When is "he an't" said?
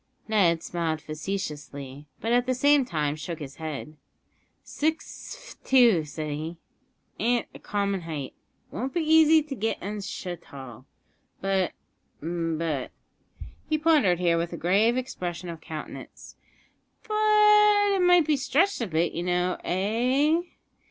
6.31-7.45